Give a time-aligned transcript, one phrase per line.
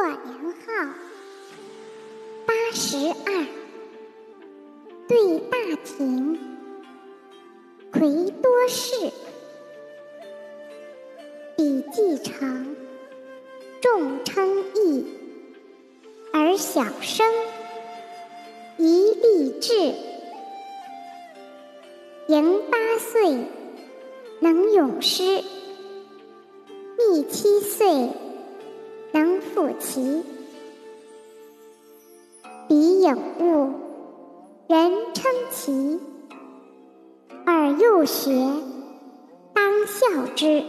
[0.00, 0.16] 过年
[0.64, 0.94] 号
[2.46, 3.46] 八十二，
[5.06, 6.38] 对大庭，
[7.92, 9.10] 魁多士，
[11.54, 12.74] 笔记长，
[13.82, 15.04] 众称异，
[16.32, 17.30] 而小生，
[18.78, 19.74] 一立志，
[22.28, 23.44] 迎八岁，
[24.40, 25.42] 能咏诗。
[26.96, 28.08] 第七岁，
[29.80, 30.22] 能赋棋，
[32.68, 33.72] 彼有物，
[34.68, 35.98] 人称奇。
[37.46, 38.30] 尔幼学，
[39.54, 40.62] 当孝之。